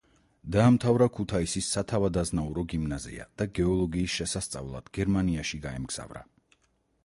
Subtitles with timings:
[0.53, 6.29] დაამთავრა ქუთაისის სათავადაზნაურო გიმნაზია და გეოლოგიის შესასწავლად გერმანიაში გაემგზავრა.